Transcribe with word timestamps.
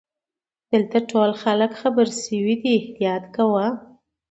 دلته 0.71 0.97
ټول 1.09 1.29
خلګ 1.41 1.71
خبرشوي 1.81 2.55
دي 2.61 2.71
احتیاط 2.79 3.23
کوه. 3.35 3.65